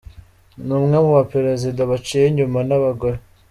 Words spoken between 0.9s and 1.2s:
mu